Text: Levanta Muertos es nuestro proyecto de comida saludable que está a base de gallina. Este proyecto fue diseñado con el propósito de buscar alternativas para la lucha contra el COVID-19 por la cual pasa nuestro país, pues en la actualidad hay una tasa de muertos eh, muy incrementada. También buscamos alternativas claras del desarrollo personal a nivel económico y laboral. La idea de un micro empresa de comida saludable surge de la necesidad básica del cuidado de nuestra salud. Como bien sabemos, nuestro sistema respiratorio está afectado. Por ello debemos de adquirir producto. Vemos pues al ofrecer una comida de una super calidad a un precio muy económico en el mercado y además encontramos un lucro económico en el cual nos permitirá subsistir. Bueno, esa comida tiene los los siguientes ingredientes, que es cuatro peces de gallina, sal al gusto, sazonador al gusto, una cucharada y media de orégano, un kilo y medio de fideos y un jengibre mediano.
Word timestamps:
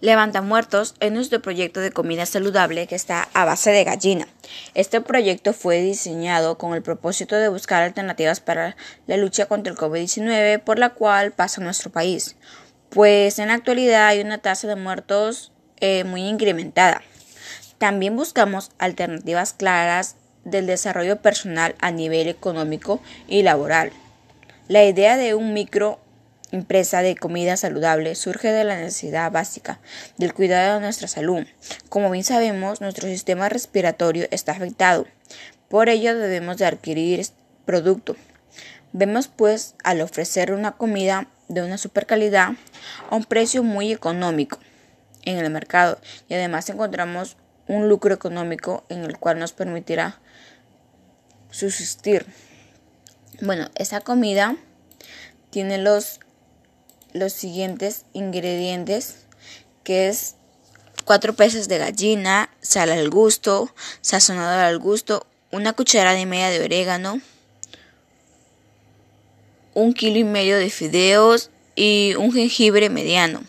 Levanta 0.00 0.42
Muertos 0.42 0.94
es 1.00 1.10
nuestro 1.10 1.42
proyecto 1.42 1.80
de 1.80 1.90
comida 1.90 2.24
saludable 2.24 2.86
que 2.86 2.94
está 2.94 3.28
a 3.34 3.44
base 3.44 3.72
de 3.72 3.82
gallina. 3.82 4.28
Este 4.74 5.00
proyecto 5.00 5.52
fue 5.52 5.80
diseñado 5.80 6.56
con 6.56 6.74
el 6.74 6.82
propósito 6.82 7.34
de 7.34 7.48
buscar 7.48 7.82
alternativas 7.82 8.38
para 8.38 8.76
la 9.08 9.16
lucha 9.16 9.46
contra 9.46 9.72
el 9.72 9.78
COVID-19 9.78 10.60
por 10.60 10.78
la 10.78 10.90
cual 10.90 11.32
pasa 11.32 11.60
nuestro 11.60 11.90
país, 11.90 12.36
pues 12.90 13.40
en 13.40 13.48
la 13.48 13.54
actualidad 13.54 14.06
hay 14.06 14.20
una 14.20 14.38
tasa 14.38 14.68
de 14.68 14.76
muertos 14.76 15.50
eh, 15.80 16.04
muy 16.04 16.22
incrementada. 16.22 17.02
También 17.78 18.14
buscamos 18.14 18.70
alternativas 18.78 19.52
claras 19.52 20.14
del 20.44 20.68
desarrollo 20.68 21.20
personal 21.22 21.74
a 21.80 21.90
nivel 21.90 22.28
económico 22.28 23.00
y 23.26 23.42
laboral. 23.42 23.90
La 24.68 24.84
idea 24.84 25.16
de 25.16 25.34
un 25.34 25.54
micro 25.54 25.98
empresa 26.50 27.02
de 27.02 27.16
comida 27.16 27.56
saludable 27.56 28.14
surge 28.14 28.50
de 28.52 28.64
la 28.64 28.76
necesidad 28.76 29.30
básica 29.30 29.80
del 30.16 30.32
cuidado 30.32 30.74
de 30.74 30.80
nuestra 30.80 31.08
salud. 31.08 31.46
Como 31.88 32.10
bien 32.10 32.24
sabemos, 32.24 32.80
nuestro 32.80 33.08
sistema 33.08 33.48
respiratorio 33.48 34.26
está 34.30 34.52
afectado. 34.52 35.06
Por 35.68 35.88
ello 35.88 36.16
debemos 36.16 36.56
de 36.56 36.66
adquirir 36.66 37.26
producto. 37.66 38.16
Vemos 38.92 39.28
pues 39.28 39.74
al 39.84 40.00
ofrecer 40.00 40.52
una 40.52 40.72
comida 40.72 41.28
de 41.48 41.62
una 41.62 41.78
super 41.78 42.06
calidad 42.06 42.52
a 43.10 43.16
un 43.16 43.24
precio 43.24 43.62
muy 43.62 43.92
económico 43.92 44.58
en 45.22 45.38
el 45.38 45.50
mercado 45.50 45.98
y 46.28 46.34
además 46.34 46.68
encontramos 46.70 47.36
un 47.66 47.88
lucro 47.88 48.14
económico 48.14 48.84
en 48.88 49.04
el 49.04 49.18
cual 49.18 49.38
nos 49.38 49.52
permitirá 49.52 50.20
subsistir. 51.50 52.24
Bueno, 53.42 53.68
esa 53.74 54.00
comida 54.00 54.56
tiene 55.50 55.78
los 55.78 56.20
los 57.12 57.32
siguientes 57.32 58.04
ingredientes, 58.12 59.16
que 59.84 60.08
es 60.08 60.36
cuatro 61.04 61.34
peces 61.34 61.68
de 61.68 61.78
gallina, 61.78 62.50
sal 62.60 62.90
al 62.90 63.08
gusto, 63.10 63.74
sazonador 64.00 64.64
al 64.64 64.78
gusto, 64.78 65.26
una 65.50 65.72
cucharada 65.72 66.20
y 66.20 66.26
media 66.26 66.50
de 66.50 66.62
orégano, 66.62 67.20
un 69.74 69.94
kilo 69.94 70.18
y 70.18 70.24
medio 70.24 70.58
de 70.58 70.70
fideos 70.70 71.50
y 71.76 72.14
un 72.18 72.32
jengibre 72.32 72.90
mediano. 72.90 73.42